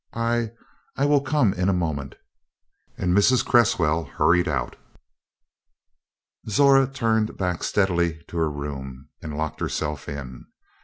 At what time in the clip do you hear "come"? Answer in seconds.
1.21-1.53